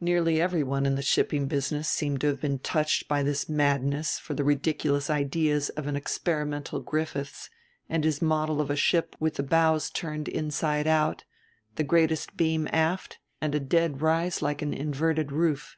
Nearly 0.00 0.40
everyone 0.40 0.86
in 0.86 0.94
the 0.94 1.02
shipping 1.02 1.48
business 1.48 1.88
seemed 1.88 2.20
to 2.20 2.28
have 2.28 2.40
been 2.40 2.60
touched 2.60 3.08
by 3.08 3.24
this 3.24 3.48
madness 3.48 4.16
for 4.16 4.32
the 4.34 4.44
ridiculous 4.44 5.10
ideas 5.10 5.70
of 5.70 5.88
an 5.88 5.96
experimental 5.96 6.78
Griffiths 6.78 7.50
and 7.88 8.04
his 8.04 8.22
model 8.22 8.60
of 8.60 8.70
a 8.70 8.76
ship 8.76 9.16
with 9.18 9.34
the 9.34 9.42
bows 9.42 9.90
turned 9.90 10.28
inside 10.28 10.86
out, 10.86 11.24
the 11.74 11.82
greatest 11.82 12.36
beam 12.36 12.68
aft 12.70 13.18
and 13.40 13.52
a 13.56 13.58
dead 13.58 14.00
rise 14.02 14.40
like 14.40 14.62
an 14.62 14.72
inverted 14.72 15.32
roof. 15.32 15.76